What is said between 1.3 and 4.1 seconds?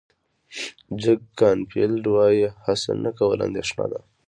کانفیلډ وایي هڅه نه کول اندېښنه ده.